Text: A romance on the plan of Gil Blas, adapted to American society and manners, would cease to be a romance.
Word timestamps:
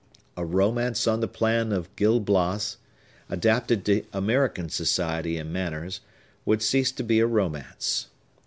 A 0.35 0.43
romance 0.43 1.05
on 1.05 1.19
the 1.19 1.27
plan 1.27 1.71
of 1.71 1.95
Gil 1.95 2.19
Blas, 2.19 2.77
adapted 3.29 3.85
to 3.85 4.03
American 4.13 4.67
society 4.67 5.37
and 5.37 5.53
manners, 5.53 6.01
would 6.43 6.63
cease 6.63 6.91
to 6.93 7.03
be 7.03 7.19
a 7.19 7.27
romance. 7.27 8.07